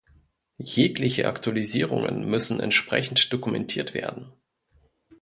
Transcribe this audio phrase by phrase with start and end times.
[0.57, 4.33] Jegliche Aktualisierungen müssen entsprechend dokumentiert werden.